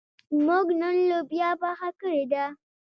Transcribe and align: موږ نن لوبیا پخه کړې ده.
موږ 0.45 0.67
نن 0.81 0.95
لوبیا 1.09 1.49
پخه 1.61 1.89
کړې 1.99 2.21
ده. 2.31 2.45